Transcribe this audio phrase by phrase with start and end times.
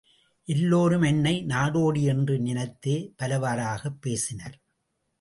[0.45, 4.59] எல்லோரும் என்னை நாடோடி என்று நினைத்தே பலவாறாகப் பேசினர்.